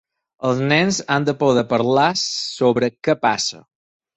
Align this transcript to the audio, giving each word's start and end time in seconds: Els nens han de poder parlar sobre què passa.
Els 0.47 0.61
nens 0.71 1.01
han 1.17 1.27
de 1.27 1.35
poder 1.43 1.65
parlar 1.73 2.09
sobre 2.25 2.91
què 3.09 3.17
passa. 3.29 3.63